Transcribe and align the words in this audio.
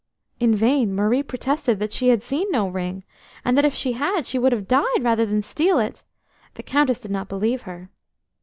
N 0.39 0.55
vain 0.55 0.95
Marie 0.95 1.21
protested 1.21 1.77
that 1.77 1.93
she 1.93 2.07
had 2.07 2.23
seen 2.23 2.47
no 2.49 2.67
ring, 2.67 3.03
and 3.45 3.55
that, 3.55 3.65
if 3.65 3.75
she 3.75 3.91
had, 3.91 4.25
she 4.25 4.39
would 4.39 4.51
have 4.51 4.67
died 4.67 5.03
rather 5.03 5.27
than 5.27 5.43
steal 5.43 5.77
it; 5.77 6.03
the 6.55 6.63
Countess 6.63 6.99
did 6.99 7.11
not 7.11 7.29
believe 7.29 7.61
her. 7.69 7.91